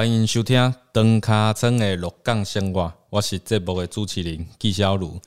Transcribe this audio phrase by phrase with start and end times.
[0.00, 0.58] 欢迎收听
[0.94, 5.20] 《长卡村的鹿港生活》，我是节目的主持人纪小茹。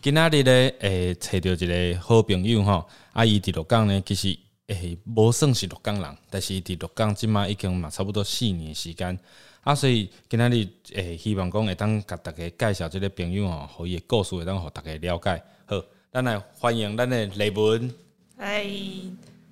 [0.00, 4.38] 今仔日咧，诶，找到一个好朋友吼，啊，伊伫鹿港呢，其实
[4.68, 9.18] 诶，无算是鹿港人，但是伫鹿港即马已经嘛差不多四年时间，
[9.62, 15.42] 啊，所以今仔日诶，希望讲会当甲大家介绍即个朋友吼，互伊的故事会当互大家了解。
[15.66, 17.92] 好，咱来欢迎咱的丽文。
[18.38, 18.70] 嗨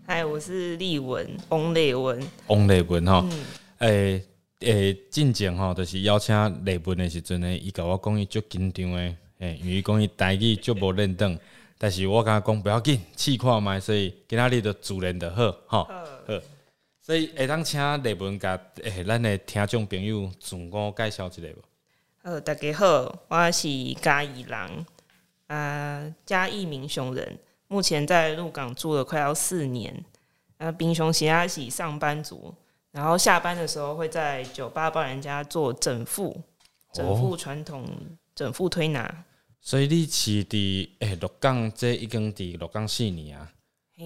[0.06, 2.22] 嗨，我是丽文，翁丽文。
[2.46, 3.26] 王丽文吼，
[3.78, 4.22] 诶
[4.60, 11.38] 诶，进前吼，就是邀请内文的时阵呢，伊甲我讲伊足紧张诶，诶，因为伊讲伊台语足无认得，
[11.78, 16.40] 但是我甲他讲不要紧，试看觅，所以今仔日就自然就好，吼，好，
[17.00, 21.62] 所以会当请内文甲诶咱的听众朋友自我介绍一下无？
[22.22, 24.86] 呃，大家好，我是嘉义人，
[25.46, 30.04] 啊，嘉义民雄人，目前在鹿港住了快要四年。
[30.58, 32.54] 呃，民雄其他是上班族，
[32.92, 36.42] 然后下班的时候会在酒吧帮人家做整副，
[36.92, 37.84] 整副传统
[38.34, 39.24] 整副推拿。
[39.60, 43.48] 所以你是伫诶鹿港，这已经伫鹿港四年啊。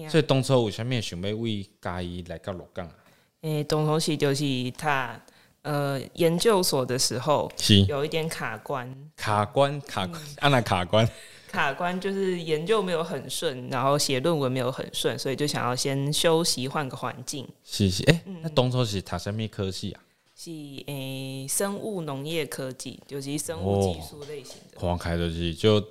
[0.09, 2.95] 所以当初为虾米想要为嘉义来到鹿港啊？
[3.41, 4.43] 诶，东初是就是
[4.77, 5.17] 他
[5.61, 11.07] 呃研究所的时候是有一点卡关，卡关卡关，安那卡关？
[11.55, 17.47] 卡关就是研究没有很顺，然后写论文没有很顺，所以就想要先休息，换个环境。
[17.63, 20.01] 是是，诶，那当初是读什么科系啊？
[20.35, 20.51] 是
[20.87, 25.81] 诶、生物农业科技，就是生物技术类型的，看开就是就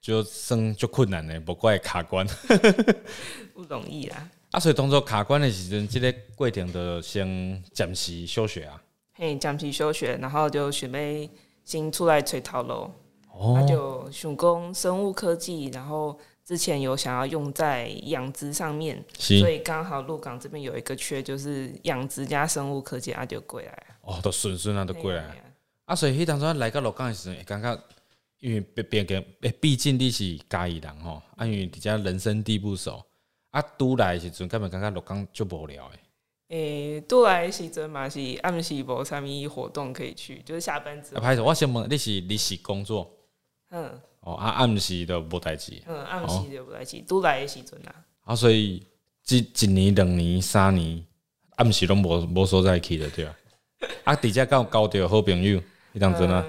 [0.00, 2.24] 就算就困难的，不怪卡关。
[3.52, 4.30] 不容易啦。
[4.52, 8.80] 啊，所以当初卡关的时阵，这、个过程就先暂时休学啊。
[9.14, 11.28] 嘿，暂时休学，然后就准备
[11.64, 12.88] 先出来吹头路。
[13.38, 23.86] 他哦，就想攻生物科技，然后之前有想要用在养殖上面，所以刚好鹿港这边有一个缺，就是养殖加生物科技，啊就过来。
[24.02, 25.38] 哦，都顺顺啊，都过来嘿。
[25.38, 25.44] 啊
[25.86, 27.80] 啊，所以迄当初来到鹿港的时阵，会感觉，
[28.40, 33.02] 因为毕毕竟，诶，毕竟你是嘉义人吼，啊，因为伫遮人生地不熟，
[33.50, 35.98] 啊，拄来的时阵，根本感觉鹿港足无聊诶。
[36.96, 43.10] 诶，都来的时阵嘛是暗时无啥物活动可以去，就是下班之啊，后，歹势，我先问你是你是工作
[43.70, 45.80] 嗯哦，啊，暗时都无代志。
[45.86, 48.86] 嗯，暗时就无代志，拄来的时阵啊，啊，所以
[49.22, 51.04] 即一年、两年、三年，
[51.56, 53.34] 暗时拢无无所在去的对啊。
[54.04, 55.60] 啊，伫遮敢有交着好朋友，
[55.94, 56.44] 迄当阵啊，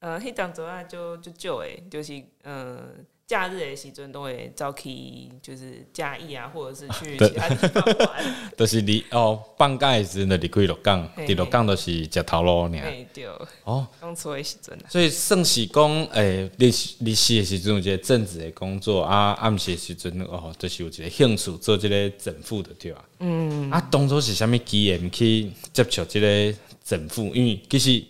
[0.00, 2.88] 呃，呃，迄当阵啊就就少诶，就是呃，
[3.26, 8.24] 假日的时阵都会走去，就是嘉义啊，或者是去对其他地方玩。
[8.56, 12.78] 就是离哦放假的时阵就离开鹿港，嘿伫鹿港就是食头路尔。
[12.78, 13.26] 哎，对，
[13.64, 16.66] 哦，刚出的时阵啊，所以算是讲，诶、日
[17.00, 23.04] 日时的时阵有一个正职的工作，啊，暗时的时阵哦，就是有一个兴趣做即个整副的对啊。
[23.18, 26.54] 嗯，啊，当初是啥物机缘去接触即个
[26.84, 27.34] 整副？
[27.34, 28.04] 因为其实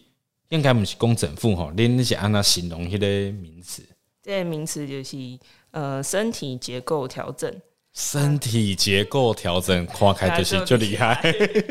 [0.50, 3.83] 应该毋是讲整副吼，恁是安那形容迄个名词？
[4.26, 5.16] 这个名词就是
[5.70, 11.22] 呃身体结构调整，身体结构调整，看开就是就厉害。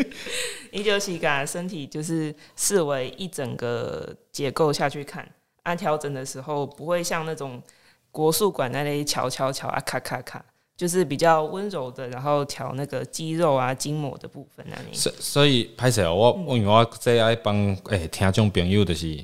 [0.72, 5.30] 伊就是把身体就是视为一整个结构下去看，
[5.64, 7.62] 按调整的时候不会像那种
[8.10, 10.42] 国术馆那里敲敲敲啊咔咔咔，
[10.78, 14.94] 就是比较温柔的，然后调那个肌肉啊筋膜的部分那里。
[14.94, 19.22] 所所以歹势哦，我我因为我最爱帮诶听众朋友就是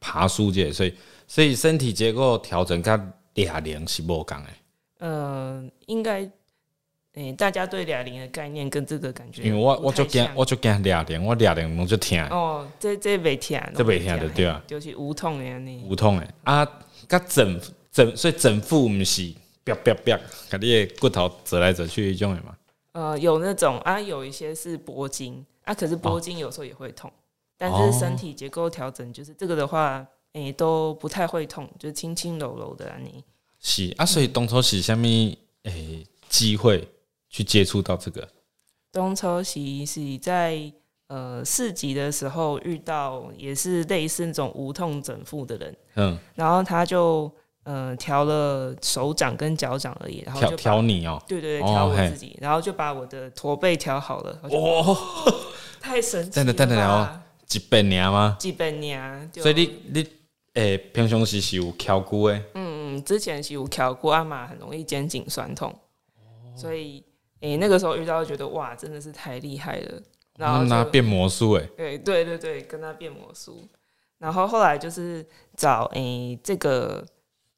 [0.00, 0.94] 爬书者，所以
[1.32, 4.50] 所以身体结构调整跟哑铃是无共诶。
[4.98, 6.30] 呃，应该，
[7.14, 15.82] 诶、大家对哑铃的概念跟这个感觉，因为我我就惊我就惊哑铃，我哑铃拢就疼，哦，这这袂疼，这袂疼的对啊，就是无痛的安尼。
[15.88, 16.28] 无痛的。
[16.44, 16.68] 啊，
[17.08, 17.58] 甲整
[17.90, 19.32] 整所以整副毋是
[19.64, 20.20] 啪啪啪，
[20.50, 22.54] 甲你的骨头折来折去迄种的嘛。
[22.92, 27.10] 呃，有那种啊，有一些是拨筋啊，可是拨筋有时候也会痛，
[27.56, 33.22] 但哦是身体结构调整就是这个的话，诶、都不太会痛，就是轻轻柔柔的安尼。
[33.60, 35.00] 是啊，所以当初是虾物
[35.64, 36.88] 诶机会
[37.28, 38.28] 去接触到这个？
[38.90, 40.70] 东抽席是在
[41.08, 47.30] 呃四级的时候遇到，也是类似那种无痛整复的人，嗯，然后他就
[47.64, 54.96] 呃调了手掌跟脚掌而已，然后调调你哦、对对调我自己，然后就把我的驼背调好了，哇哦，
[55.80, 58.36] 太神奇了吧，等等等等哦几百年吗？
[58.38, 60.08] 基本呀，就所以你你
[60.54, 65.74] 诶、平常时是有敲骨诶，嗯嗯，之前是有调过阿玛，很容易肩颈酸痛，
[66.54, 67.02] 所以
[67.40, 70.02] 诶、那个时候遇到觉得哇，真的是太厉害了，
[70.36, 73.66] 然后就那拿变魔术诶，对对对对，跟他变魔术，
[74.18, 75.26] 然后后来就是
[75.56, 77.02] 找诶、这个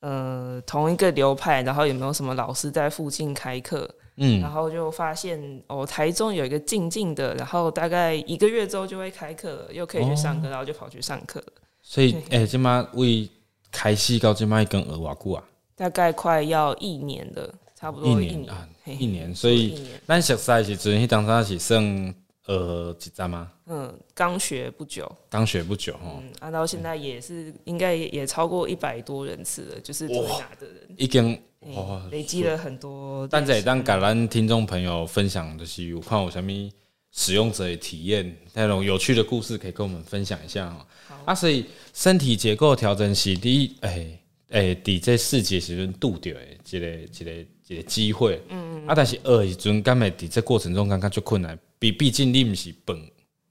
[0.01, 4.41] 呃同一个流派，然后有没有什么老师在附近开课，嗯。
[4.41, 10.41] 然后就发现哦，台中有一个静静的，然后大概一个月之后就会开课了，又可以去上哦。
[10.43, 11.47] 课，然后就跑去上课了。
[11.87, 13.29] 所以诶，即马为
[13.71, 15.45] 开始到即马已经学偌久啊？
[15.77, 22.15] 大概快要一年了，差不多一一年，啊一年，所以咱熟悉的时阵，迄当时是算
[22.47, 23.53] 呃一站吗？
[23.67, 33.29] 嗯，刚学不久，刚学不久吼，嗯，啊，到现在也是应该也也超过一百多人次了，就是推拿的人，已经嘿哇，累积了很多。
[33.29, 36.71] 但在当甲咱听众朋友分享，的是有看有啥物
[37.17, 40.87] 使用者的体验，那种有趣的故事，可以跟我们分享一下哈。
[41.25, 44.19] 啊，所以身体结构调整是你诶
[44.49, 46.41] 诶，伫这世界时阵拄着的
[46.71, 53.01] 一个一个一个机会，嗯嗯，啊，但是二的时阵，敢会伫这过程中感觉就困难，毕毕竟你毋是本，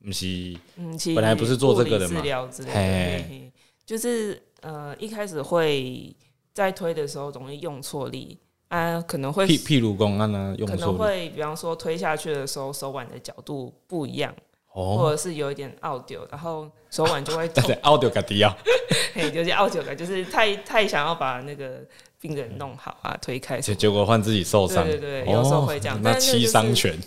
[0.06, 2.22] 毋是嗯，本来不是做这个的嘛。
[2.22, 3.52] 治疗之类嘿。
[3.86, 6.16] 就是呃一开始会
[6.54, 8.38] 在推的时候容易用错力
[8.74, 14.34] 啊，可能会譬譬如公安那用可能错会比方说推下去的时候手腕的角度不一样，
[14.74, 17.54] 哦，或者是有一点拗丢，然后手腕就会痛。
[17.62, 18.58] 但是，凹着家己啊，
[19.14, 21.82] 嘿，就是拗丢感，就是太太想要把那个
[22.20, 26.98] 病人弄好啊，推开什结果换自己受伤，对对对有时候会这样哦那七伤拳，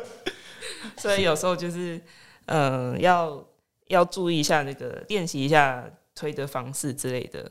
[0.96, 2.00] 所以有时候就是，
[2.46, 3.44] 嗯、要
[3.88, 7.50] 要注意一下那个练习一下推的方式之类的。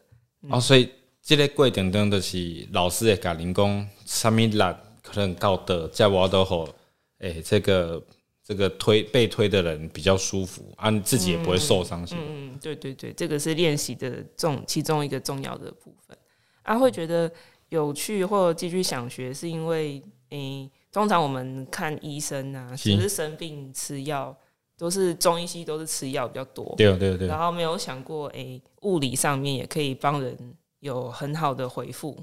[0.50, 0.90] 哦，所以
[1.28, 4.58] 这个过程中就是老师会甲您讲，啥物力
[5.04, 6.66] 可能到的，在我都好，
[7.18, 8.02] 诶，这个
[8.42, 12.08] 这个推被推的人比较舒服，啊，你自己也不会受伤。
[12.08, 16.18] 是吗嗯，对对对，这个是练习的重其中一个重要的部分。
[16.64, 17.30] 啊，会觉得
[17.68, 24.34] 有趣或继续想学，是因为诶、通常我们看医生啊，是只是生病吃药，
[24.78, 30.38] 都是中医西医都是吃药比较多，对对对然，后没有想过诶、物理上面也可以帮人
[30.80, 32.18] 有很好的回复，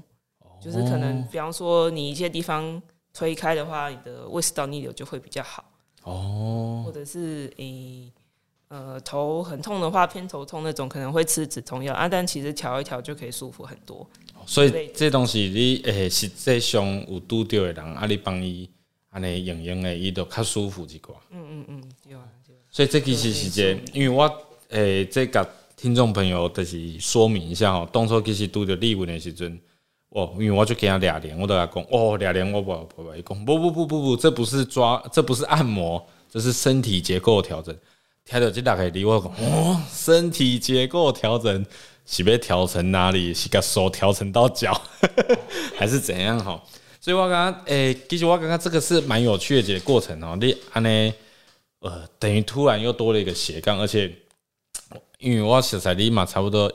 [0.61, 2.81] 就是可能比方说你一些地方
[3.13, 5.63] 推开的话，你的胃食道逆流就会比较好。
[6.03, 8.11] 哦，或者是诶、
[8.67, 14.07] 呃头很痛的话，偏头痛那种可能会吃止痛药啊，但其实调一调就可以舒服很多。
[14.45, 18.69] 所以这东西你诶实际上有拄到的人，啊，你帮伊
[19.09, 21.15] 安尼用用的，伊就较舒服一寡。
[21.31, 22.25] 嗯嗯嗯，有啊。
[22.69, 24.29] 所以这其实是一个，因为我
[24.69, 25.47] 诶、这甲
[25.85, 29.55] 听众朋友就是说明一下吼，当初其实拄着例文的时阵，
[30.09, 37.77] 哦，因为我就给他俩连，我都甲讲，哦，俩连我不不不，讲不不不不不，这不是抓，这不是按摩，这是身体结构调整。
[38.23, 41.63] 听到这大概离我讲，哦，身体结构调整
[42.07, 43.31] 是要调成哪里？
[43.31, 44.81] 是把手调成到脚，
[45.77, 46.59] 还是怎样哈？
[46.99, 50.35] 所以我刚刚诶，其实我刚刚这个是蛮有趣的一个过程哦。
[50.41, 51.13] 你安尼
[51.81, 54.11] 呃，等于突然又多了一个斜杠，而且
[55.19, 56.71] 因为我实在你嘛，差不多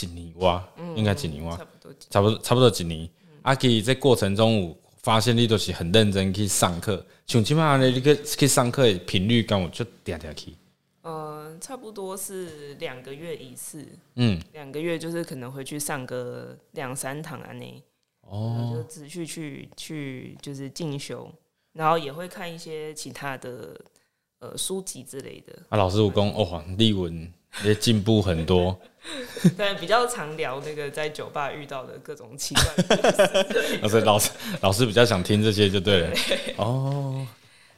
[0.00, 0.66] 一年哇，
[0.96, 2.38] 应该一年哇差，不多。
[2.38, 3.08] 差不多一年。
[3.42, 10.54] 啊，其实在过程中有发现你都是很认真去上课，像即码呢，你去去上课的频率跟我就定定去。
[11.02, 17.82] 呃，差不多是两个月一次，嗯，两个月就是可能回去上个两三堂啊那，
[18.22, 21.30] 哦，就持续去去就是进修，
[21.74, 23.78] 然后也会看一些其他的
[24.38, 27.30] 呃书籍之类的，啊，老师有讲哦，例文
[27.62, 28.78] 也进步很多。
[29.58, 33.78] 但比较常聊那个在酒吧遇到的各种奇怪的故事。
[33.84, 34.30] 啊，所以老师
[34.62, 36.10] 老师比较想听这些就对了。
[36.56, 37.26] 哦，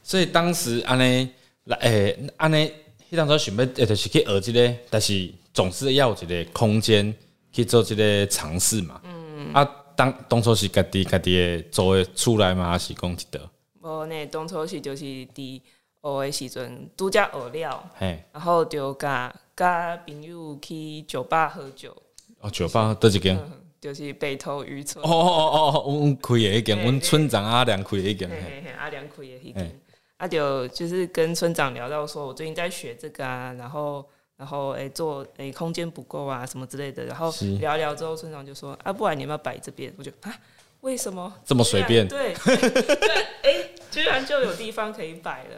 [0.04, 1.28] 所以当时安尼
[1.64, 2.72] 来诶，安尼
[3.10, 7.12] 迄当初想要，诶，就是去学这、个，但是总是要有一个空间
[7.52, 9.00] 去做这个尝试嘛。
[9.02, 9.52] 嗯。
[9.52, 13.40] 啊，当当初是家己家己的做诶出来嘛，还是讲一道？
[13.80, 15.60] 无呢，当初是就是伫
[16.06, 21.96] 学的时阵，拄则学了，嘿，然后就甲甲朋友去酒吧喝酒，
[22.40, 23.36] 哦，酒吧倒一间。
[23.36, 25.04] 嗯，就是北投渔村。
[25.04, 28.28] 哦，哦哦哦，阮开的迄间，嘿阮村长阿良开的迄间。
[28.28, 29.80] 嘿嘿阿良开的迄间，
[30.16, 34.04] 啊就就是跟村长聊到说，我最近在学这个啊，然后
[34.36, 39.92] 然后诶、做诶、空间不够啊什么之类的，然后聊一聊之后，村长就说啊，不然你要不要摆这边？
[39.98, 40.34] 我就啊，
[40.80, 41.32] 为什么？
[41.44, 42.06] 这么随便。
[42.06, 45.56] 对，对，哎、居然就有地方可以摆了，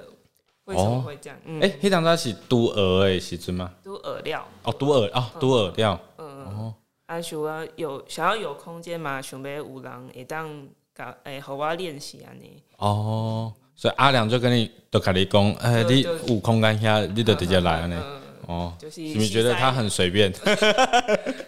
[0.69, 1.39] 为什么会这样？
[1.47, 3.71] 嗯，诶，迄当初是拄鹅的时阵吗？
[3.83, 5.99] 都饵料，哦，拄鹅哦，拄鹅料。
[6.19, 6.73] 嗯，
[7.07, 12.63] 啊，想要有想要有空间嘛，想要有人会当甲诶，互我练习安尼。
[12.77, 17.95] 哦，所以阿良就跟你都跟你讲，哎、你有空间遐，你就直接来安尼。
[17.95, 20.33] 嗯哦，就是你们觉得他很随便？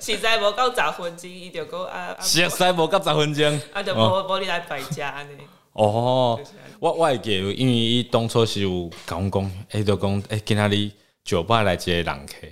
[0.00, 3.60] 实在无够十分钟，伊就讲啊啊，实在无到十分钟。
[3.72, 5.38] 啊就无无你来摆家安尼。
[5.72, 6.40] 哦
[6.78, 10.90] 我我会记得，因为伊当初是有甲阮讲，哎，就讲，哎，今仔日
[11.22, 12.46] 酒吧来一个人客，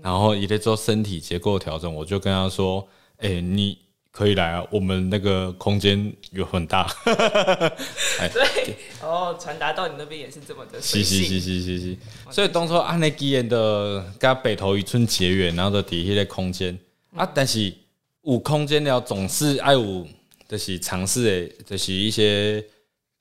[0.00, 2.86] 然后伊咧做身体结构调整，我就跟他说，
[3.18, 3.76] 哎、你
[4.12, 6.88] 可以来啊，我们那个空间有很大。
[7.04, 11.96] 对，哦，传达到你那边也是这么的是是是是是是，
[12.30, 16.78] 所以当初安尼基然的跟北投渔村结缘，然后就伫迄个空间。
[17.16, 17.74] 啊，但是
[18.22, 20.06] 有空间了，总是爱有
[20.52, 22.62] 就是尝试的，就是一些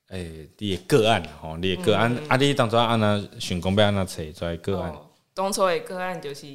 [0.09, 4.93] 诶，你的个案吼，你的个案啊，你当初安那想讲要安那找出来个案，
[5.33, 6.45] 当初的个案就是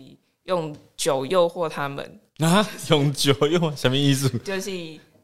[0.42, 4.28] 用酒诱惑他们啊， 用酒诱惑什么意思？
[4.40, 4.70] 就是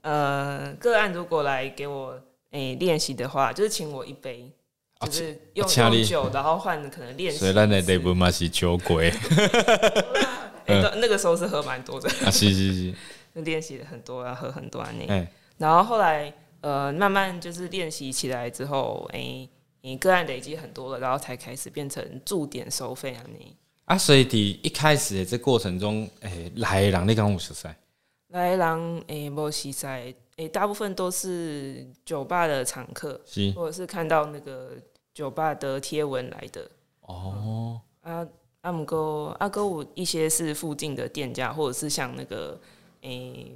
[0.01, 2.19] 呃，个案如果来给我。
[2.53, 4.51] 诶，练习的话就是请我一杯，
[5.01, 7.39] 就是用用酒，然后换可能练习。
[7.39, 9.11] 所以咱的内部嘛是酒鬼。
[10.67, 12.11] 哎，那个时候是喝蛮多的。
[12.27, 12.95] 啊，是是是。
[13.41, 15.27] 练习了很多，要喝很多啊那。
[15.63, 19.49] 然后后来呃，慢慢就是练习起来之后，哎，
[19.83, 23.57] 你个案累积很多了，然后才开始变成驻点收费啊你。
[23.85, 27.69] 啊，所以第一开始的这过程中，诶，来人你讲有熟悉？
[28.29, 30.15] 来人诶，无熟悉。
[30.37, 33.21] 诶，大部分都是酒吧的常客，
[33.55, 34.71] 或者是看到那个
[35.15, 36.69] 酒吧的贴文来的。
[37.03, 38.27] 哦，啊，
[38.63, 42.59] 阿姆哥，阿哥，我一些是附近的店家，或者是像那个
[43.03, 43.55] 诶，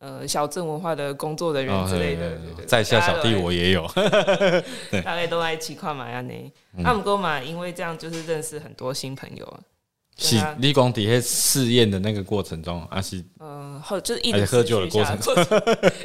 [0.00, 2.38] 呃，小镇文化的工作人员之类的。
[2.66, 3.86] 在下小弟我也有，
[5.04, 6.32] 大概都爱七块买啊呢。
[6.84, 9.60] 阿姆哥嘛，因为这样就是认识很多新朋友啊。
[10.16, 15.14] 是立功底下试验的那个过程中，还是嗯，喝就是一直喝酒的过程。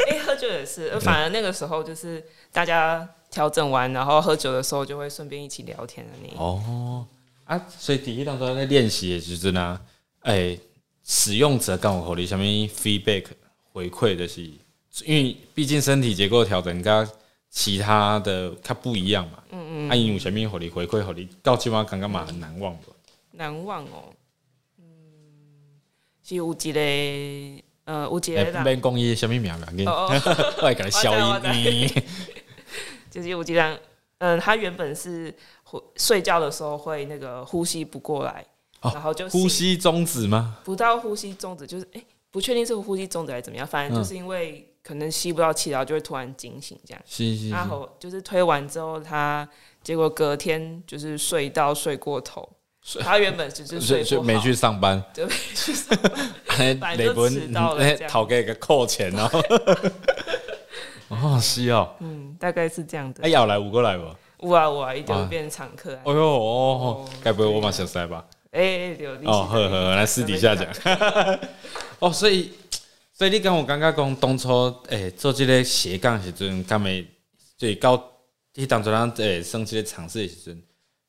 [0.08, 6.42] 哎， 喝酒也是， 反而那个时候就是大家调整完，然后喝酒的时候就会顺便一起聊天的那。
[6.42, 7.06] 哦
[7.44, 9.82] 啊，所以第一当中在练习也是真的，
[10.22, 10.58] 哎，
[11.04, 13.26] 使用者跟我口里下面 feedback
[13.76, 14.42] 回馈的是，
[15.04, 17.10] 因为毕竟身体结构调整跟
[17.50, 19.44] 其他的它不一样嘛。
[19.52, 19.90] 嗯嗯。
[19.90, 22.84] 啊，因为下面口里回馈口里，到起码刚刚嘛很难忘的。
[23.32, 24.14] 难忘哦，
[24.78, 24.86] 嗯，
[26.24, 26.80] 是有一个，
[27.84, 29.68] 呃，有一个人，免讲伊什么名啦，
[30.58, 31.14] 我来给他消
[31.54, 31.90] 音。
[33.12, 33.80] 就是有一个人，
[34.20, 35.36] 嗯，他原本是
[35.98, 38.46] 睡觉的时候会那个呼吸不过来，
[38.82, 40.60] 然后就呼吸终止吗？
[40.64, 42.02] 不到呼吸终止，就是哎，
[42.36, 47.02] 不确定是呼吸中止还是怎么样，反正就是因为可能吸不到气，然后就会突然惊醒这样。
[47.50, 49.48] 然后就是推完之后，他
[49.82, 52.46] 结果隔天就是睡到睡过头。
[53.00, 55.98] 他原本只是睡就没去上班， 就没去上
[56.78, 59.40] 班，就迟到了，讨给个扣钱然后，
[61.08, 63.24] 哦，是哦，嗯，大概是这样的。
[63.24, 64.04] 哎，要来五个来不，
[64.46, 65.96] 五啊五啊，一定会变常客。
[66.04, 68.26] 哎呦哦，该不会我蛮小塞吧？
[68.56, 70.66] 哎，哦，呵呵，来私底下讲。
[72.00, 72.52] 哦，所以，
[73.12, 74.50] 所以你跟我刚刚讲当初，
[74.88, 77.06] 诶，做这个斜杠时阵，刚没
[77.58, 78.02] 最高，
[78.54, 80.64] 你当初咱诶，升这个尝试时阵。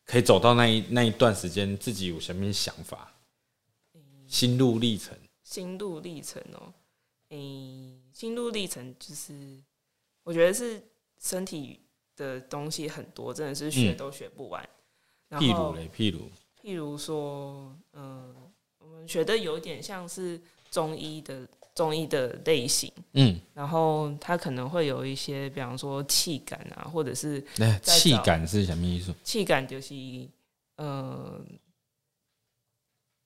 [0.04, 3.12] 可以走到那一那一段时间，自己有什么想法？
[4.28, 6.72] 心路历程，心路历程哦，
[7.30, 9.34] 诶，心路历程就是，
[10.22, 10.80] 我觉得是
[11.20, 11.80] 身体
[12.16, 14.68] 的东西很多，真的是学都学不完。
[15.30, 16.30] 譬如嘞，譬如，
[16.66, 18.34] 譬如说，嗯，
[18.80, 21.46] 我们学的有点像是中医的。
[21.76, 27.38] 中医的类型，嗯，然后它可能会有一些，比方说气感啊，或者是
[27.82, 29.14] 气感是什么意思？
[29.22, 29.94] 气感就是，
[30.76, 31.38] 呃，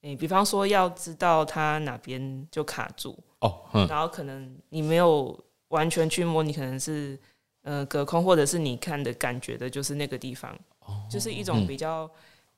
[0.00, 7.16] 诶，比方说要知道它哪边就卡住哦，然后可能你没有完全去摸，你可能是
[7.62, 12.10] 呃隔空，或者是你看的感觉的就是那个地方，哦，就是一种比较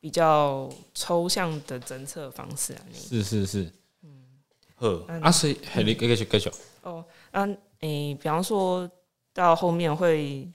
[0.03, 3.73] 比较抽象的侦测方式啊，是是是。
[5.23, 6.51] 啊，所以还你继续继续。
[6.83, 7.47] 哦，啊，
[7.83, 8.91] 诶，比方说
[9.33, 10.51] 到后面会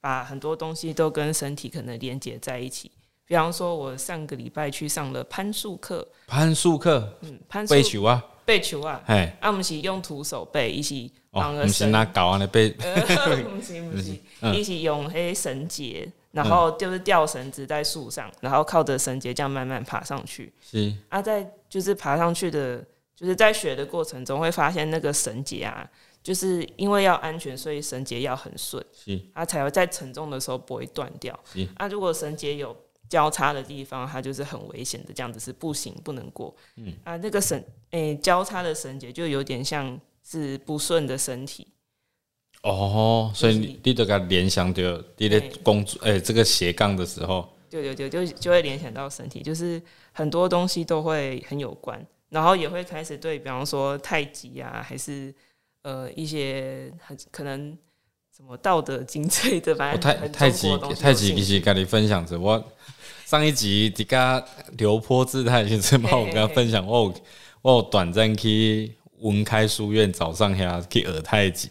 [0.00, 2.88] 把很多东西都跟身体可能连接在一起。
[3.26, 6.06] 比方说，我上个礼拜去上了攀树课。
[6.28, 12.82] 攀树课，嗯，攀背球啊，背球啊，哎，啊，我们是用徒手背，一起绑个绳，拿搞啊的背，不
[13.60, 14.20] 是 不是，
[14.56, 20.52] 一起用黑绳结，然后就是吊绳子在树上，然后靠着绳结这样慢慢爬上去。
[20.60, 22.84] 是啊，在就是爬上去的。
[23.16, 25.88] 就是在学的过程中会发现那个绳结啊，
[26.20, 31.38] 就是因为要安全，所以绳结要很顺，是它才会在沉重的时候不会断掉。
[31.44, 32.76] 是啊，如果绳结有
[33.08, 36.52] 交叉的地方，它就是很危险的，这样子是不行，不能过。
[36.74, 37.62] 嗯啊，那个绳
[37.92, 41.68] 诶交叉的绳结就有点像是不顺的身体。
[42.64, 43.94] 哦，所以你你。
[43.94, 44.82] 这个联想到
[45.16, 49.80] 你在工作诶这个斜杠的时候，对对对，就就会联想到身体，就是
[50.12, 52.04] 很多东西都会很有关。
[52.30, 55.32] 然后也会开始对比方说太极啊，还是
[55.82, 57.78] 呃一些很可能
[58.36, 62.62] 什么道德经之类的，反正太太极太极其实跟你分享着，我
[63.24, 64.44] 上一集这个
[64.76, 67.14] 流坡姿态其实帮，我跟他分享，我
[67.62, 68.92] 我短暂去
[69.24, 71.70] 文开书院早上下去耳太极，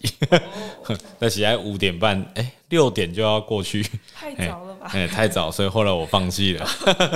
[1.19, 4.89] 但是在五点半，哎，六点就要过去，太早了吧？
[4.91, 6.67] 哎，太早，所以后来我放弃了。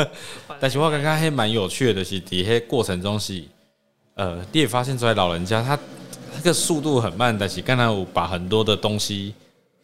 [0.62, 3.44] 但是我刚刚还蛮有趣的，是底下过程中是，
[4.13, 5.77] 呃，你也发现出来老人家他
[6.36, 9.34] 那个速度很慢，但是刚才我把很多的东西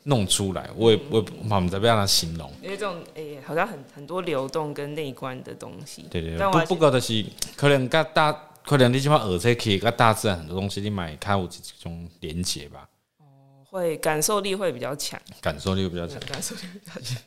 [0.03, 6.05] 弄出来，我也我也我们在不让他形容，因为这种哎，好像很很多流动跟内观的东西。
[6.12, 8.31] 对对，不不过的是可能跟大
[8.65, 12.88] 可能你起码耳这可以跟大自然很多东西你买它有这种连接吧。
[13.20, 13.25] 哦，
[13.70, 17.17] 会感受力会比较强，感受力比较强，感受力比较强。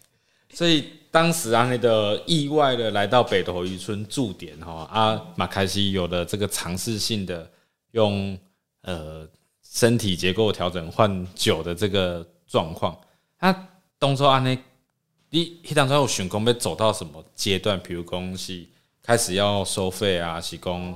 [0.54, 7.50] 所以当时啊，那个意外的来到北投渔村驻点哈，啊马开西有了这个尝试性的
[7.90, 8.38] 用
[8.82, 9.28] 呃
[9.62, 12.98] 身体结构调整换酒的这个状况。
[13.38, 14.56] 那当初啊，那
[15.28, 17.78] 你当初有选工被走到什么阶段？
[17.80, 18.66] 比如公是
[19.02, 20.94] 开始要收费啊，是公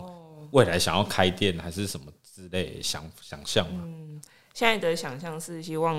[0.52, 3.84] 未来想要开店还是什么之类想想象吗？
[4.52, 5.96] 现在的想象是希望，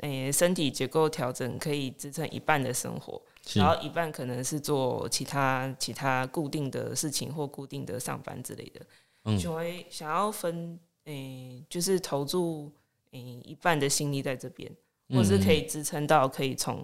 [0.00, 3.20] 诶，身体结构调整可以支撑一半的生活，
[3.54, 8.80] 然后一半可能是做其他其他固定的事情或固定的上班之类的。
[9.24, 12.72] 嗯，就会想要分，诶，就是投注，
[13.10, 14.70] 诶，一半的心力在这边，
[15.10, 16.82] 或是可以支撑到可以从，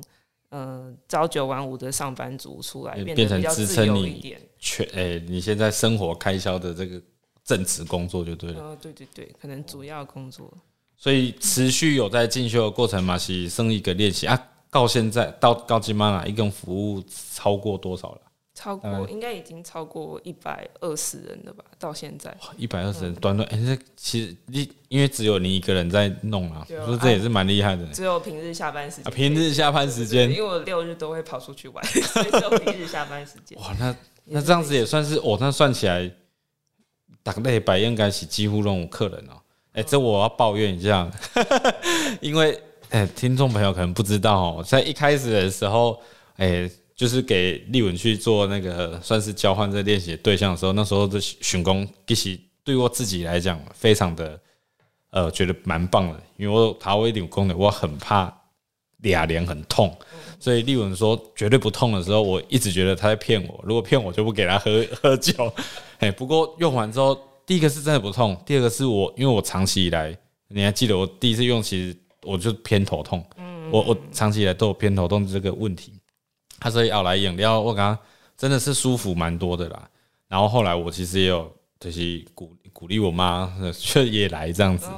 [0.50, 7.00] 呃，朝九晚五的上班族出来，变成支撑你全，诶，你现在生活开销的这个
[7.44, 8.60] 正职工作就对了。
[8.60, 10.52] 哦，对对对，可能主要工作。
[10.96, 14.50] 所以持续有在进修的过程嘛，是生一个练习啊。
[14.70, 17.02] 到现在到高级妈啦，一共服务
[17.34, 18.20] 超过多少了？
[18.56, 21.62] 超过应该已经超过一百二十人了吧？
[21.78, 27.86] 到现在一百二十人，短短哎，这其实你因为只有你一个人在弄啊，我说这也是蛮厉害的。
[27.88, 33.58] 只有平日下班时间，平日下班时间，因为我六日都会跑出去玩， 所以只有平日下班时间。
[33.60, 36.10] 哇，那那这样子也算是哦，那算起来，
[37.22, 39.36] 打个类百应该是几乎拢有客人哦。
[39.72, 41.10] 哎，这我要抱怨一下，
[42.22, 46.00] 因为哎，听众朋友可能不知道哦，在一开始的时候，
[46.36, 54.40] 哎，就是给丽文去做那个算是交换这练习对象的时候，那时候的巡工其实对我自己来讲，非常的
[55.10, 58.34] 呃，觉得蛮棒的，因为我他为练功的，我很怕
[59.02, 59.96] 俩脸很痛，
[60.40, 65.52] 所以丽文说绝对不痛的时候，我一直觉得他在骗我，如果骗我就不给他喝喝酒，
[65.98, 67.16] 哎，不过用完之后。
[67.46, 70.12] 第一个是真的不痛，第二个是我，因为我长期以来，
[70.48, 75.92] 你还记得我第一次用，其实我就偏头痛，嗯，我我长期以来都有偏头痛这个问题，
[76.58, 77.98] 他所以要来饮料，我刚刚
[78.36, 79.88] 真的是舒服蛮多的啦。
[80.28, 84.88] 然后后来我其实也有就是鼓鼓励我妈，却也来这样子，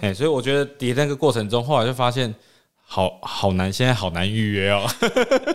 [0.00, 2.34] 哎，所以我觉得叠那个过程中，后来就发现
[2.80, 4.86] 好好难，现在好难预约哦。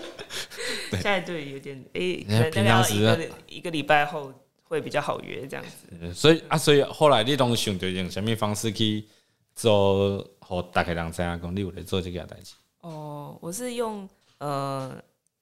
[0.91, 4.33] 现在对有点哎，平常时一个一个礼拜后。
[4.67, 9.05] 会比较好约这样子，所以啊，所以后来你拢想着用什么方式去
[9.53, 12.55] 做，和大概人知影讲你有来做这个代志。
[12.81, 14.91] 哦，我是用呃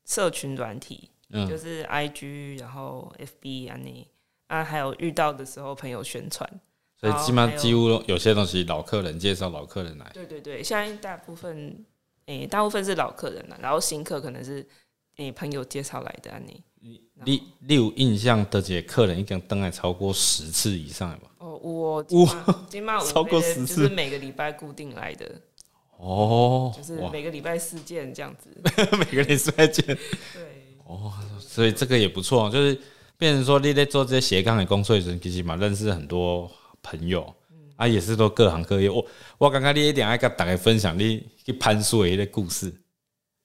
[0.05, 1.09] 社群软体，
[1.49, 4.07] 就是 I G，然后 F B 啊你
[4.47, 6.49] 啊，还有遇到的时候朋友宣传，
[6.99, 10.11] 所以基本上几乎有些东西老客人介绍老客人来。
[10.13, 11.85] 对对对，现在大部分
[12.25, 14.65] 诶，大部分是老客人了，然后新客可能是
[15.17, 16.63] 诶朋友介绍来的啊你。
[17.25, 21.31] 你你有印象的这些客人已经登来超过十次以上了吧？
[21.37, 25.41] 哦，我我，起码超过十次，就是每个礼拜固定来的。
[25.97, 28.49] 哦，就是每个礼拜四件这样子，
[28.97, 29.85] 每个礼拜见。
[29.85, 29.97] 对，
[30.85, 32.79] 哦，所以这个也不错，就是
[33.17, 36.49] 变成说你在做这些斜杠的工作时，其实嘛认识很多
[36.81, 37.33] 朋友，
[37.75, 38.89] 啊，也是都各行各业。
[38.89, 39.05] 我
[39.37, 42.73] 我刚刚你一点爱跟大家分享你去攀树的一个故事。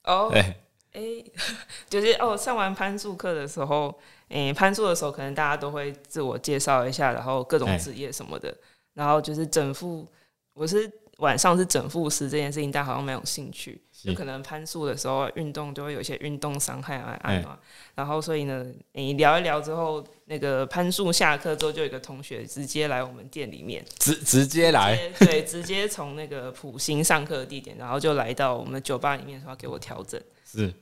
[0.03, 0.55] 哦， 哎。
[0.91, 1.01] 哎，
[1.87, 3.93] 就是哦，上完攀树课的时候，
[4.27, 8.51] 哎，攀树的时候，可能大家都会自我介绍一下，然后各种职业什么的，
[8.95, 10.07] 然后就是整副，
[10.55, 17.59] 我是晚上是整副食这件事情，大家好像没有兴趣，就可能攀树的时候运动就会有一些运动伤害啊，啊，
[17.95, 30.19] 然后所以呢，你聊一聊之后，那个攀树下课之后，就有一个同学直接来我们店里面，直直接来，对，直接从那个普星上课的地点，然后就来到我们酒吧里面说给我调整。
[30.45, 30.73] 是，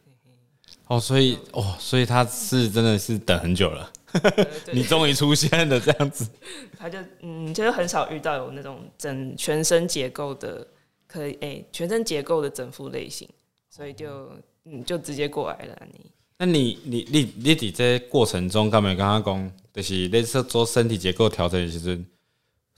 [0.87, 3.91] 哦，所以哦，所以他是真的是等很久了，
[4.71, 6.27] 你终于出现了这样子。
[6.77, 10.65] 他就嗯，就是很少遇到有那种整全身结构的，
[11.07, 13.27] 可以哎，全身结构的整副类型，
[13.69, 14.31] 所以就
[14.65, 15.77] 嗯，就直接过来了。
[15.91, 22.03] 你，那你你你你在这过程中，刚没刚刚讲，就是类似做身体结构调整，其实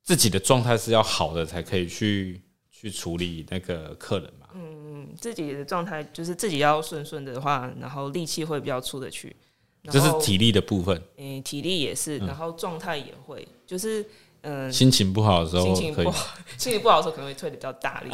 [0.04, 4.48] 自己的状态是要好的，才可以去去处理那个客人嘛。
[4.56, 4.80] 嗯。
[5.20, 9.36] 自己的状态就是自己要顺顺的话，然后力气会比较出得去，
[9.84, 11.02] 这是体力的部分。
[11.18, 14.06] 嗯，体力也是，然后状态也会，就是
[14.42, 18.10] 嗯，心情不好的时候心情不，好， 心情不好的时候可能会推的比较大力，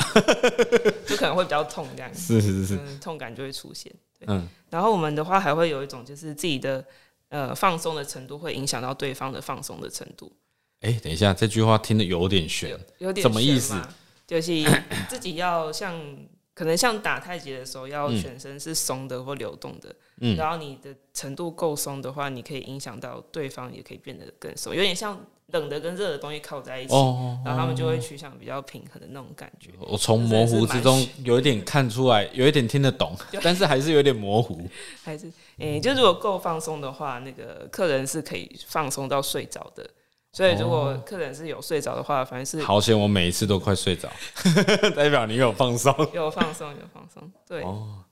[1.07, 2.11] 就可能会比较痛这样。
[2.13, 3.91] 子，是是是，嗯，痛感就会出现。
[4.19, 6.83] 对，嗯，然后我们的话还会有一种就是自己的
[7.29, 10.31] 呃放松的程度会影响到对方的放松的程度，
[10.81, 12.69] 哎、等一下，这句话听得有点悬。
[12.69, 13.79] 有，有点什么意思？
[14.27, 14.51] 就是
[15.07, 15.95] 自己要像
[16.55, 27.37] 可能像打太极的时候，要嗯全身是松的或流动的，嗯然后你的程度够松的话，你可以影响到对方，也可以变得更松，有点像冷的跟热的东西靠在一起，哦。
[27.43, 29.69] 然后他们就会趋向比较平衡的那种感觉。
[29.79, 34.65] 我从模糊之中有一点看出来，有一点听得懂， 但是还是有点模糊。
[35.03, 39.85] 还是诶、就如果够放松的话，那个客人是可以放松到睡着的。
[40.35, 44.11] 所以如果客人是有睡着的话，反正是好险，我每一次都快睡着，
[44.93, 45.95] 代表你有放松。
[46.13, 47.31] 有放松，有放松。
[47.47, 48.03] 对，哦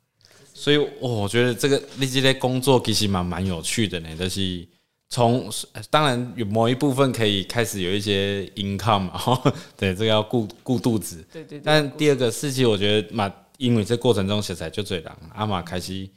[0.54, 4.66] 所以，哦我觉得这个你这类工作其实蛮蛮有趣的呢，就是
[5.10, 5.52] 从
[5.90, 11.26] 当然有某一部分可以开始有一些 income 嘛，哈， 对，这个要顾顾肚子。
[11.34, 11.62] 对对对。
[11.66, 16.08] 但第二个事情，我觉得嘛，因为这过程中实在就最人阿玛开始，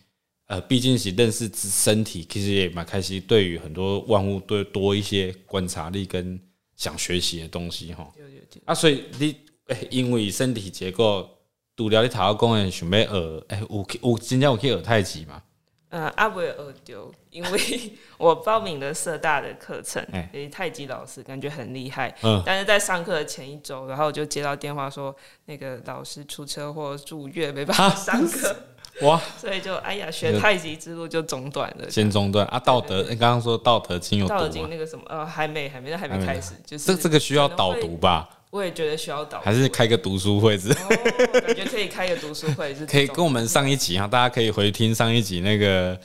[0.47, 6.41] 呃，毕竟是认识自身体，其实也蛮开心对于很多万物对多一些观察力跟
[6.77, 8.09] 想学习的东西哈。
[8.17, 8.41] 有有有。
[8.65, 9.35] 啊，所以你
[9.67, 11.29] 诶、因为身体结构，
[11.77, 15.43] 除了你头壳讲的想要学，诶、有去有真正有去学太极嘛？
[15.89, 17.61] 呃，阿不会耳丢，因为
[18.19, 22.43] 我报名了社大的课程哎，诶，太极老师感觉很厉害，嗯。
[22.45, 25.15] 但是在上课的前一周，然后我就接到电话说，
[25.47, 28.55] 那个老师出车祸住院，没办法上课，
[29.03, 31.91] 哇，所以就哎呀，学太极之路就中断了。
[31.91, 32.59] 先中断啊！
[32.59, 34.49] 道德，你刚刚说道德经有道德？
[34.49, 38.29] 经那个什么，呃，还没，还没，那还还没没开始，就是这这个需要导读吧？
[38.51, 45.99] 我也觉得需要导，还是开个读书会之类哦，感觉可以开个读书会，是可以跟我们上一集哈，大家可以回听上一集那个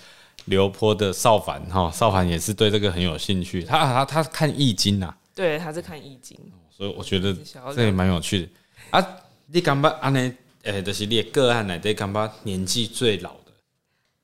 [0.45, 6.37] 刘坡的少凡哈，少凡也是对这个很有兴趣，他他他看易经呐、对，他是看易经，
[6.69, 7.33] 所以我觉得
[7.73, 8.49] 这也蛮有趣的
[8.89, 9.07] 啊。
[9.53, 13.51] 你敢把安尼，诶，就是你的个案内底感觉年纪最老的，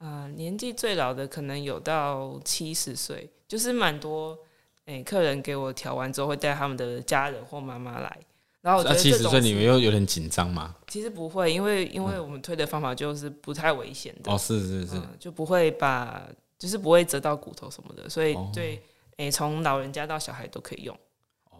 [0.05, 4.37] 啊、年纪最老的可能有到七十岁，就是蛮多
[4.85, 8.19] 诶、客人给我调完之后会带他们的家人或妈妈来，
[8.61, 10.75] 然后我觉那得七十岁你们又有点紧张吗？
[10.87, 16.25] 其实不会，因为因为我们推的方法就是不太危险的，哦，是是是，嗯，就不会把
[16.59, 18.81] 就是不会折到骨头什么的，所以哦对
[19.17, 20.97] 诶从、老人家到小孩都可以用。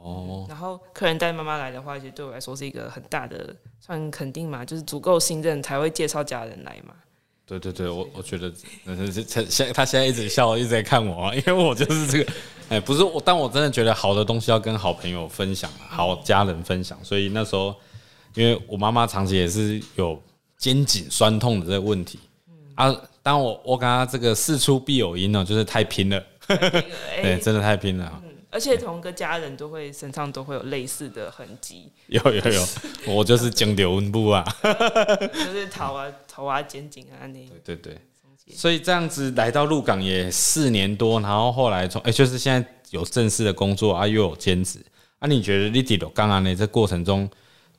[0.02, 6.94] 哦，然后客人带妈妈来的话，其实对我来说是一个很大的算肯定嘛，就是足够信任才会介绍家人来嘛。
[7.46, 8.52] 对对对，我我觉得，
[9.50, 12.32] 现他现在一直笑，一直在看我啊，因为我就是这个，
[12.68, 17.74] 哎，不是我，但我真的觉得好的东西要跟好朋友分享，好家人分享，所以那时候，
[18.36, 20.22] 因为我妈妈长期也是有
[20.58, 22.20] 肩颈酸痛的这个问题
[22.76, 26.84] 啊，当我我跟她这个事出必有因呢，就是太拼了， 对，
[27.24, 32.66] 哎，真的太拼了啊，而且同个家人都会身上都会有类似的痕迹，有有有，
[33.14, 34.44] 我就是经流温部啊，
[35.34, 37.34] 就是头啊头啊肩颈啊那
[37.64, 38.02] 对对对。
[38.50, 44.80] 所以这样子来到鹿港也四年多，然后后来从哎、就是现在有正式的工作啊，又有兼职
[45.20, 45.28] 啊。
[45.28, 47.30] 你觉得你伫鹿港啊呢这过程中，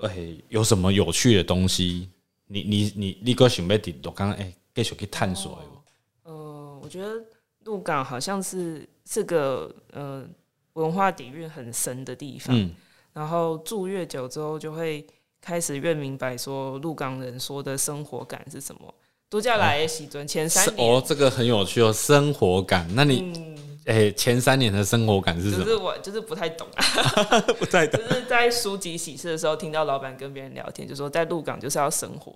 [0.00, 0.14] 哎、
[0.50, 2.10] 有什么有趣的东西？
[2.48, 5.80] 你你你你个想要伫鹿港哎继续去探索的吗？
[6.24, 7.14] 呃，我觉得
[7.64, 10.28] 鹿港好像是这个呃
[10.78, 12.70] 文化底蕴很深的地方，嗯，
[13.12, 15.04] 然后住越久之后，就会
[15.40, 18.94] 开始越明白说鹿港人说的生活感是什么。
[19.28, 22.88] 度假来的喜尊前三年，哦，这个很有趣哦，生活感。
[22.94, 25.64] 那你嗯，哎、前三年的生活感是什么？
[25.64, 28.00] 就是我就是不太懂啊， 不太懂。
[28.00, 32.32] 就是在书籍喜事的时候，听到老板跟别人聊天，就说在鹿港就是要生活，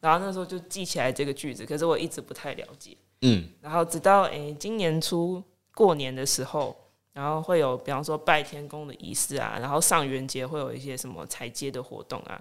[0.00, 2.94] 然后那时候就记起来这个句子，可是我一直不太了解。
[3.22, 5.42] 嗯，然后直到诶、今年初
[5.74, 6.76] 过年的时候，
[7.14, 12.38] 然后会有比方说拜天公的仪式啊，然后上元节会有一些什么踩街的活动啊，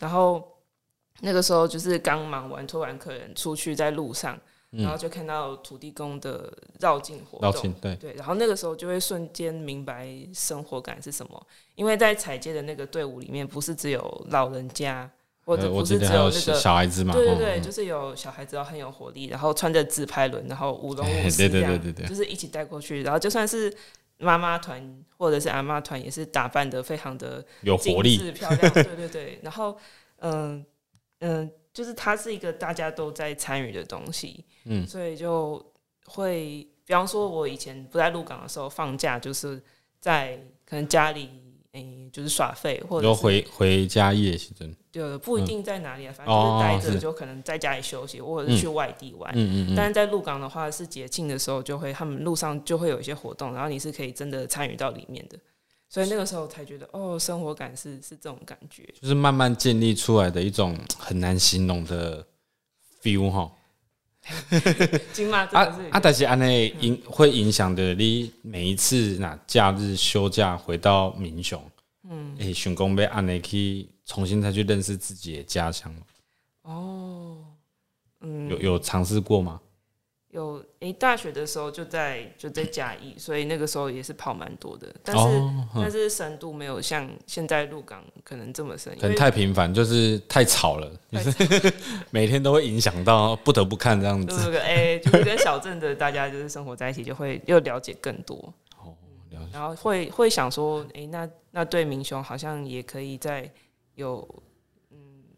[0.00, 0.42] 然后
[1.20, 4.36] 那个时候就是刚忙完拖完客人出去在路上，
[4.70, 15.08] 然后就看到土地公的绕境活动绕境，对，对，然后那个时候就会瞬间明白生活感是什么，因为在踩街的那个队伍里面，不是只有老人家，
[15.44, 23.02] 或者不是只有那个小孩子嘛，哦对对对，就是有小孩子要很有活力，然后穿着自拍轮，然后舞龙舞 狮这样，就是一起带过去。
[23.02, 23.72] 然后就算是
[24.18, 28.72] 妈妈团或者是阿妈团，也是打扮的非常的精有活力，致漂亮。
[28.72, 29.76] 对对对， 然后
[30.18, 30.64] 嗯
[31.20, 35.64] 嗯，就是它是一个大家都在参与的东西，嗯所以就
[36.06, 39.62] 会，比方说，我以前不在鹿港的时候，放假就是
[40.00, 41.43] 在可能家里。
[41.74, 49.32] 诶、就是耍废，或者就是回回家夜是真的，对，不一定在哪里啊，反正就是待着，就可能在家里休息，或者是去外地玩。
[49.34, 55.36] 嗯嗯嗯，但是在鹿港的话，是节庆的时候，就会他们路上就会有一些活动，然后你是可以真的参与到里面的。
[55.88, 58.82] 所以那个时候才觉得，哦，生活感是是这种感觉。
[59.00, 62.24] 就是慢慢建立出来的一种很难形容的
[63.02, 63.50] feel 哈。
[65.12, 71.62] 金马啊啊，但是安内影会影响的你每一次那假日休假回到民雄，
[72.08, 76.00] 嗯，诶、想讲要安内去重新再去认识自己的家乡吗，
[76.62, 77.36] 哦，
[78.20, 79.60] 嗯，有有尝试过吗？
[80.34, 91.72] 有诶、大学的时候就在就在嘉义，所以那个时候也是跑蛮多的，但是、哦但是深度没有像现在鹿港可能这么深，可能太频繁，就是太吵了，就是
[92.10, 94.26] 每天都会影响到，不得不看这样子。
[94.26, 98.34] 就是个诶、就是跟小镇的大家就是生活在一起，就会又了解更多，
[98.82, 98.90] 哦，
[99.30, 99.48] 了解。
[99.52, 103.48] 然后会会想说，诶、那那对明雄好像也可以再
[103.94, 104.42] 有嗯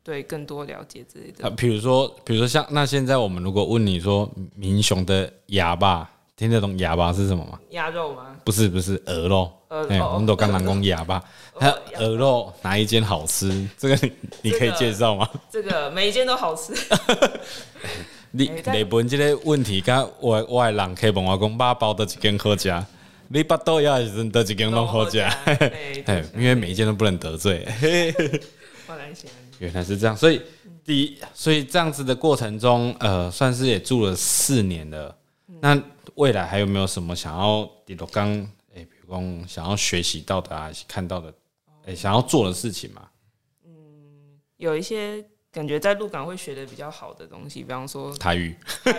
[0.06, 7.58] 对更多了解之类的啊，比如说，比如说像那现在我们如果问你说民雄的哑巴，听得懂哑巴是什么吗？
[7.70, 8.36] 鸭肉吗？
[8.44, 9.50] 不是不是鹅肉，
[9.88, 11.20] 哎、我们都刚刚讲哑巴，
[11.58, 13.68] 还有鹅肉哪一间好吃？
[13.76, 15.28] 这个你你可以介绍吗？
[15.50, 16.72] 这个每一间都好吃，
[18.30, 22.84] 你哎但你问这个问题，刚我我的人可以问我讲，肉包的一间好食，
[23.26, 25.34] 你巴豆要是的一间都好食，哎，
[26.06, 27.66] 哎，因为每一间都不能得罪。
[28.88, 30.40] 我来想，原来是这样，所以
[30.84, 35.16] 第一，所以这样子的过程中，呃，算是也住了四年了。
[35.60, 35.80] 那
[36.16, 38.28] 未来还有没有什么想要比如刚，
[38.74, 41.32] 哎，比如讲想要学习到的啊，看到的，
[41.86, 43.08] 哎，想要做的事情嘛？
[44.58, 48.92] 有一些感觉在鹿港会学的比较好的东西，比方说台语台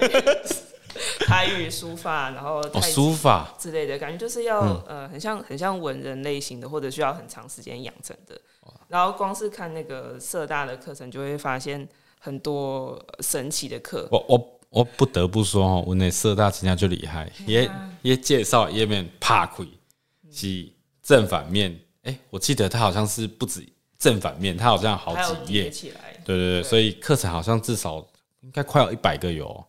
[1.58, 3.54] 语书法，然后书法。
[3.58, 8.40] 之类的感觉，就是要、呃很像很像文人类型的，或者需要很长时间养成的。
[8.88, 11.88] 然后光是看那个社大的课程，就会发现
[12.20, 14.08] 很多呃神奇的课。
[14.12, 17.70] 我我我不得不说哦，我那社大真正就厉害，也
[18.02, 19.68] 也介绍页面怕亏
[20.32, 20.70] 是
[21.02, 21.78] 正反面。
[22.04, 23.68] 哎、我记得他好像是不止
[24.00, 25.70] 正反面，他好像好几页。
[25.70, 25.92] 对
[26.26, 28.06] 对对，所以课程好像至少
[28.42, 29.66] 应该快有一百个有哦、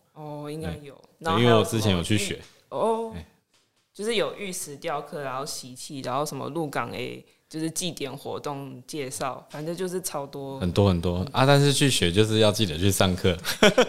[0.49, 0.93] 哦，应该有。
[0.93, 2.39] 对然后因为我之前有去学。
[2.69, 3.13] 哦，
[3.93, 10.59] 就是有玉石雕刻，然后习气，然后什么鹿港 A，，就是祭典活动介绍，反正就是超多。
[10.59, 13.37] 很多很多啊，但是去学就是要记得去上课。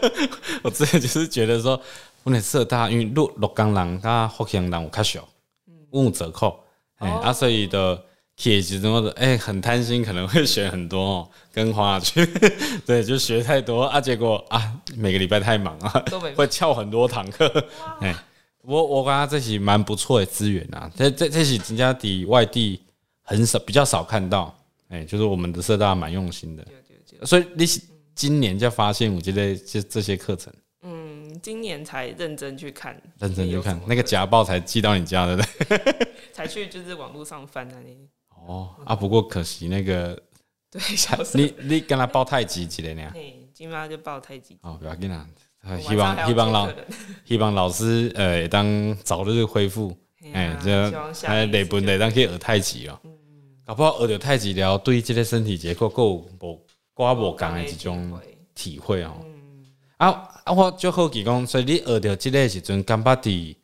[0.65, 1.81] 我之前就是觉得说，
[2.25, 5.29] 我那社大因为鹿鹿港人跟福建人有较小，
[5.93, 6.59] 有折扣，
[6.97, 8.03] 哎、哦啊，所以的
[8.41, 12.25] 去的时候的哎很贪心，可能会学很多哦，跟花去，
[12.87, 17.47] 对，就学太多啊，结果啊每个礼拜太忙啊，会翘很多堂课，
[18.01, 18.17] 哎。
[18.63, 22.79] 我我感觉这是蛮不错的资源啊，这这这是人家底外地
[23.23, 24.55] 很少比较少看到，
[24.91, 26.67] 哎、就是我们的社大蛮用心的，
[27.25, 27.65] 所以你
[28.15, 30.53] 今年就发现，我觉得这这些课程。
[30.83, 35.43] 嗯，今年才认真去看，认真去看那个夹报才寄到你家的？
[36.31, 37.97] 才去就是网络上翻那里。
[38.51, 40.21] 哦啊，不过可惜那个
[40.71, 45.27] 对，小时你你跟他报太极一个呢，嘿，今妈就报太极，哦，不要紧啦，
[45.81, 46.69] 希望希望老
[47.25, 49.97] 希望老师呃当早日恢复，
[50.33, 50.91] 哎这
[51.27, 52.99] 还累本得当去学太极哦，
[53.65, 58.19] 搞不好学着太极了，对这个身体结构够无寡无共的一种
[58.55, 59.13] 体会哦。
[59.99, 60.09] 啊
[60.45, 63.55] 啊，我就好奇讲，所以你学着即个时阵，感觉伫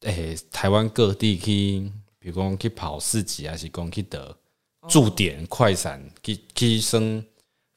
[0.00, 1.90] 诶台湾各地去，
[2.24, 4.34] 比如讲去跑市集，还是讲去得
[4.88, 7.22] 驻点快闪，去去生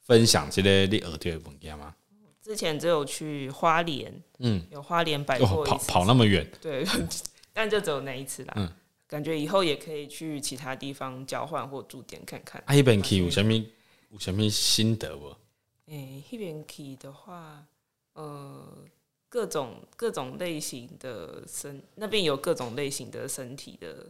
[0.00, 1.94] 分享这个你学着的物件吗？
[2.40, 6.82] 之前只有去花莲，嗯，有花莲摆哦，跑，跑那么远，对，
[7.52, 8.54] 但就只有那一次啦。
[8.56, 8.72] 嗯
[9.06, 12.62] 感觉以后也可以去其他地方交换或驻点看看。
[12.66, 13.50] 啊，迄边去有啥物
[14.10, 15.34] 有啥物心得不？
[15.86, 17.64] 诶、那边去的话，
[18.12, 18.66] 呃，
[19.30, 24.06] 各种各种类型的身，那边有各种类型的身体的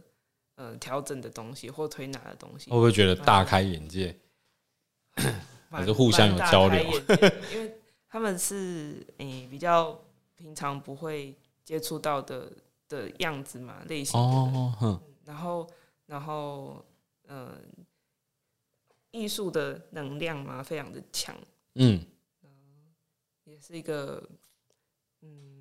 [0.59, 4.13] 呃调整的东西或推拿的东西会，不会觉得大开眼界？
[5.69, 6.83] 还是互相有交流
[7.53, 9.97] 因为他们是诶、比较
[10.35, 12.51] 平常不会接触到的
[12.89, 15.69] 的样子嘛，类型哦，哼，然后，
[16.07, 16.83] 然后，
[17.27, 17.61] 嗯、
[19.11, 21.35] 艺术的能量嘛，非常的强，
[21.75, 22.03] 嗯，
[23.43, 24.27] 也是一个，
[25.21, 25.58] 嗯，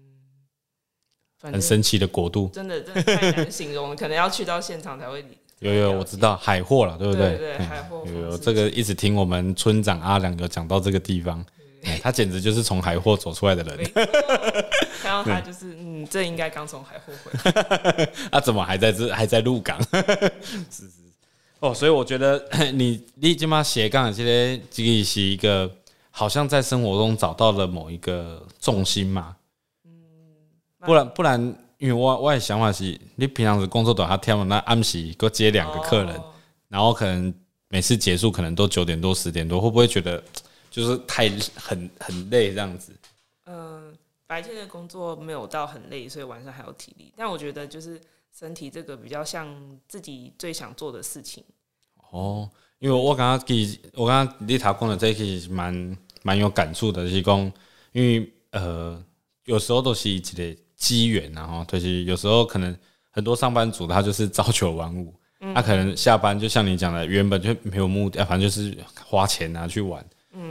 [1.40, 2.51] 很神奇的国度。
[2.53, 5.24] 真的真的太难形容了，可能要去到现场才会。
[5.61, 11.44] 有有，我知道海货了，对不对对对海货有有这个一直听我们村长阿良有讲到这个地方，
[11.83, 13.94] 哎他简直就是从海货走出来的人没错
[15.03, 18.09] 看到他就是，嗯，这应该刚从海货回来。
[18.31, 19.83] 啊，怎么还在这还在鹿港？
[20.70, 20.92] 是是
[21.59, 22.40] 哦，所以我觉得
[22.72, 25.68] 你你今嘛斜杠这些这个是一个
[26.12, 29.35] 好像在生活中找到了某一个重心嘛，
[30.80, 31.40] 不然不然
[31.78, 36.34] 因为我我的想法是，你平常时工作都还忝，那暗时给接两个客人，哦
[36.68, 37.32] 然后可能
[37.68, 40.22] 每次结束可能都九点多十点多，会不会觉得
[40.70, 42.92] 就是太很很累这样子？
[43.46, 47.12] 嗯，白天的工作没有到很累，所以晚上还有体力。
[47.16, 47.98] 但我觉得就是
[48.38, 49.48] 身体这个比较像
[49.88, 51.42] 自己最想做的事情。
[52.10, 57.52] 哦，因为我刚刚给我刚刚你头讲的这其实蛮蛮有感触的，就是讲，
[57.92, 59.02] 因为呃，
[59.44, 62.74] 有时候都是一个机缘，然后就是有时候可能
[63.10, 65.12] 很多上班族他就是朝九晚五，
[65.54, 70.02] 他可能下班就像你讲的，原本就没有目的，反正就是花钱啊去玩，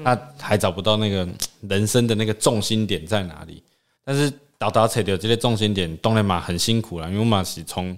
[0.04, 1.28] 那还找不到那个
[1.62, 3.64] 人生的那个重心点在哪里。
[4.04, 7.98] 但是导导找到这些重心点，当然嘛很辛苦了，因为我嘛是从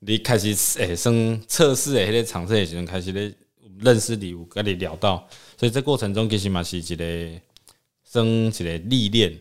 [0.00, 3.32] 你开始诶，生测试诶，迄个尝试的时阵开始咧
[3.80, 7.40] 认识你，有跟你聊到，所以这过程中其实嘛是一个
[8.10, 9.38] 生一个历练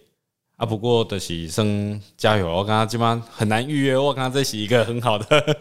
[0.58, 0.65] 啊。
[0.65, 5.60] 不过的是生加油，我刚刚基本上很难预约，我刚刚这是一个很好的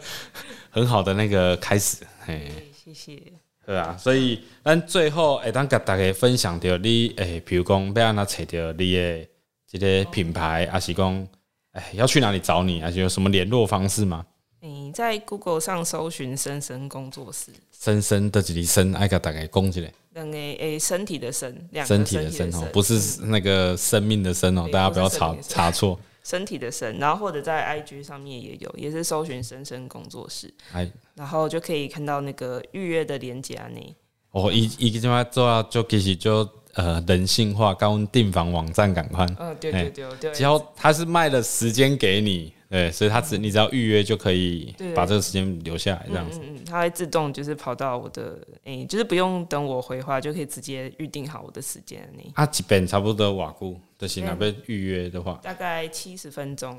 [0.69, 2.51] 很好的那个开始，嘿。
[2.83, 3.21] 谢谢。
[3.65, 9.27] 对啊，所以咱最后会当甲大家分享到你诶，比如讲要安怎找到你的
[9.67, 11.27] 这个品牌，还是讲
[11.73, 14.25] 哎要去哪里找你，还是有什么联络方式吗？
[14.61, 19.81] 你在 Google 上搜寻“深深工作室深深的一个深，爱甲大家讲一下，”，
[20.17, 25.99] 两个诶身体的身，两个身体的身身哦，不是那个生命的生哦，对大家不要查查错。
[26.23, 26.45] 身。
[26.45, 30.53] 体的身，然后或者在 IG 上面也有，也是搜寻“深深工作室。
[30.73, 33.95] 哎，”，然后就可以看到那个预约的链接啊，你。
[34.31, 46.39] 哦，伊伊即摆做啊，就其实就呃人性化，跟阮订房网站赶快，嗯，对对对，只要他是卖了时间给你，对，所以他只你只要预约就可以把这个时间留下来，这样子。
[46.43, 52.31] 嗯嗯，它会自动就是跑到我的，诶、就是不用等我回话，就可以直接预定好我的时间你。
[52.35, 56.77] 啊，基本差不多偌久，就是若要预约的话，大概七十分钟，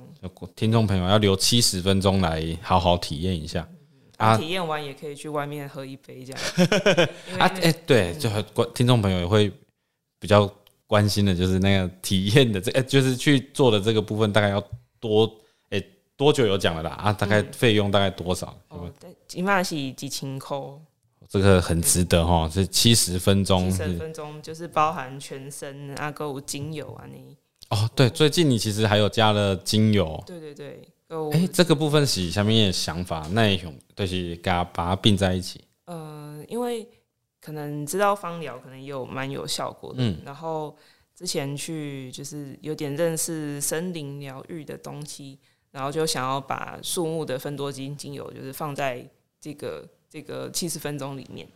[0.55, 3.67] 听众朋友要留七十分钟来好好体验一下。
[4.19, 6.41] 啊啊，体验完也可以去外面喝一杯这样。
[7.39, 9.49] 啊，哎、对，就很关听众朋友也会
[10.19, 10.53] 比较
[10.89, 14.61] 关心的，就是那个体验的这，哎、就是去做的这个部分，大概要
[14.99, 15.31] 多，哎、
[16.19, 16.91] 多久有讲了啦？
[16.91, 18.47] 啊，大概费用大概多少？
[18.69, 20.59] 对吧哦，对，起码是几千块，
[21.29, 27.37] 这个很值得哈，是七十分钟七十分钟就是包含全身啊，购物精油啊你。
[27.71, 30.91] 哦，对，最近你其实还有加了精油，对对对，
[31.33, 35.63] 哎、这个部分是下面的想法，那一种就是给它把它并在一起。
[35.85, 36.89] 呃，因为
[37.41, 40.77] 可能知道芳疗可能有蛮有效果的，嗯然后
[41.15, 45.39] 之前去就是有点认识森林疗愈的东西，
[45.71, 49.05] 然后就想要把树木的分多精精油就是放在
[49.41, 51.47] 这个这个七十分钟里面。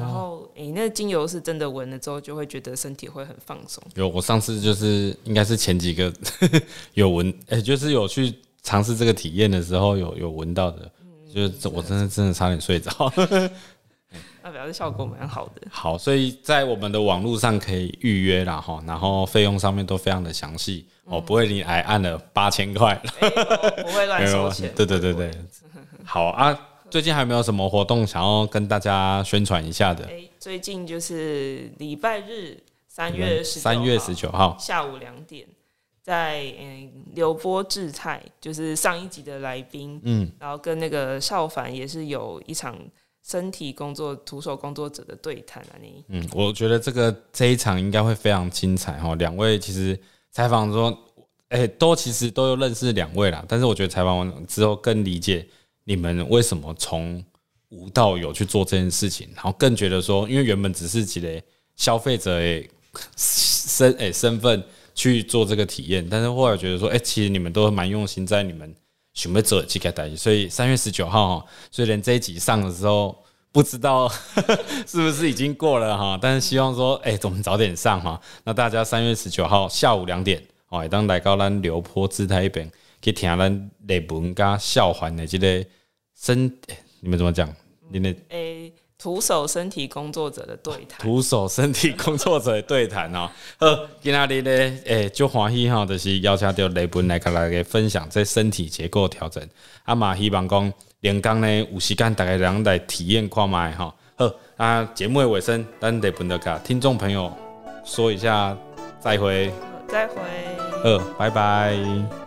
[0.00, 3.84] 然后，诶、那精油是真的闻了之后，就会觉得身体会很放松。
[3.96, 6.10] 有，我上次就是应该是前几个
[6.94, 10.90] 有闻，哎、就是有去尝试这个体验的时候有有闻到的，
[11.30, 13.12] 就是我真的真的差点睡着。
[14.44, 15.62] 那表示效果蛮好的。
[15.70, 24.70] 好，所以在我们的网络上可以预约啦哈，然后费用上面都非常的详细哦，不会你来按了八千块，不会乱收钱。
[24.76, 25.30] 对对对对，
[26.04, 26.68] 好啊。
[26.90, 30.04] 最近还有没有什么活动想要跟大家宣传一下的？
[30.04, 35.44] 哎、最近就是礼拜日三月十三月十九号，下午两点，
[36.02, 42.78] 在嗯刘波制菜，就是上一集的来宾，嗯，然后跟那个邵凡也是有一场
[43.26, 49.14] 身体工作徒手工作者的对谈啊，你嗯，我觉得这个这一场应该会非常精彩哈。
[49.14, 49.98] 两位其实
[50.30, 50.96] 采访说，
[51.48, 55.46] 哎、都其实都有认识两位啦，但是我觉得采访完之后更理解
[55.84, 57.24] 你们为什么从
[57.70, 61.42] 无到有去做这件事情，然后更觉得说，因为原本只是几类
[61.76, 62.68] 消费者诶
[63.16, 64.62] 身诶身份
[64.94, 68.74] 去做这个体验，但是后来觉得说，哎、其实你们都蛮用心在你们
[69.14, 73.16] 想要做这个代志，所以三月十九号哈，所以连这一集上的时候。
[73.54, 74.08] 不知道
[74.84, 78.20] 是不是已经过了哈，但是希望说，哎、我们早点上哈。
[78.42, 82.68] 那大家三月十九号下午两点，哦，当来到咱流坡姿态一边
[83.00, 85.64] 去听咱内文加笑环的这个
[86.20, 86.52] 声，
[86.98, 87.48] 你们怎么讲？
[87.92, 88.72] 你们诶、
[89.04, 90.98] 徒手身体工作者的对谈。
[90.98, 93.28] 徒手身体工作者的对谈哦。
[93.58, 93.66] 好，
[94.00, 99.46] 今仔日咧，诶、就欢喜哈，就是邀请到雷文来跟大家分享这身体结构调整。
[99.82, 103.94] 啊嘛，希望讲连刚呢有时间大家人来体验看卖哈。
[104.16, 107.30] 好，啊，节目的尾声，咱雷文的甲听众朋友
[107.84, 108.56] 说一下
[109.00, 109.52] 再会，
[109.86, 110.14] 再会。
[110.82, 112.23] 好，拜拜。